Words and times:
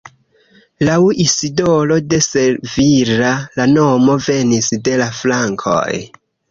Laŭ 0.87 0.95
Isidoro 1.25 1.99
de 2.13 2.21
Sevilla 2.29 3.31
la 3.61 3.71
nomo 3.77 4.19
venis 4.31 4.75
de 4.89 5.01
la 5.05 5.13
frankoj. 5.25 5.89